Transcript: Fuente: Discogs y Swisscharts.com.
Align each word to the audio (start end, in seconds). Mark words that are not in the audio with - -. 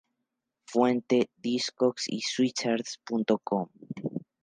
Fuente: 0.65 1.29
Discogs 1.43 2.05
y 2.07 2.21
Swisscharts.com. 2.21 3.67